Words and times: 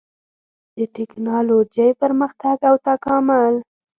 د 0.77 0.79
ټېکنالوجۍ 0.95 1.89
پرمختګ 2.01 2.57
او 2.69 2.75
تکامل 2.87 3.53